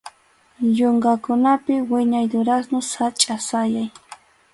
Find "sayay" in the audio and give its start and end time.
3.47-3.89